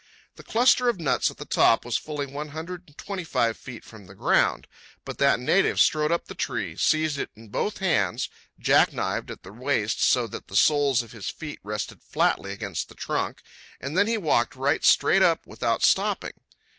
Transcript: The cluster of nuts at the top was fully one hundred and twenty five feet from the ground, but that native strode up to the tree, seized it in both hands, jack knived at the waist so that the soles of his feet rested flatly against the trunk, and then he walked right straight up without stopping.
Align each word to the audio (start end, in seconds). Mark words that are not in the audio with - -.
The 0.35 0.41
cluster 0.43 0.89
of 0.89 0.99
nuts 0.99 1.29
at 1.29 1.37
the 1.37 1.45
top 1.45 1.85
was 1.85 1.95
fully 1.95 2.25
one 2.25 2.47
hundred 2.47 2.85
and 2.87 2.97
twenty 2.97 3.23
five 3.23 3.55
feet 3.55 3.83
from 3.85 4.07
the 4.07 4.15
ground, 4.15 4.65
but 5.05 5.19
that 5.19 5.39
native 5.39 5.79
strode 5.79 6.11
up 6.11 6.23
to 6.23 6.29
the 6.29 6.33
tree, 6.33 6.75
seized 6.75 7.19
it 7.19 7.29
in 7.35 7.49
both 7.49 7.77
hands, 7.77 8.27
jack 8.57 8.89
knived 8.89 9.29
at 9.29 9.43
the 9.43 9.53
waist 9.53 10.01
so 10.03 10.25
that 10.25 10.47
the 10.47 10.55
soles 10.55 11.03
of 11.03 11.11
his 11.11 11.29
feet 11.29 11.59
rested 11.61 12.01
flatly 12.01 12.51
against 12.51 12.89
the 12.89 12.95
trunk, 12.95 13.43
and 13.79 13.95
then 13.95 14.07
he 14.07 14.17
walked 14.17 14.55
right 14.55 14.83
straight 14.83 15.21
up 15.21 15.45
without 15.45 15.83
stopping. 15.83 16.33